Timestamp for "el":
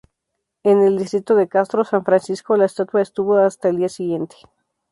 0.81-0.97, 3.69-3.77